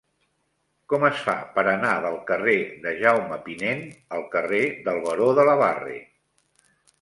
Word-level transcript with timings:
Com 0.93 1.03
es 1.09 1.19
fa 1.25 1.35
per 1.57 1.63
anar 1.73 1.91
del 2.05 2.17
carrer 2.29 2.55
de 2.85 2.93
Jaume 3.03 3.37
Pinent 3.51 3.85
al 4.17 4.25
carrer 4.37 4.63
del 4.89 4.99
Baró 5.05 5.29
de 5.43 5.47
la 5.51 5.55
Barre? 5.63 6.01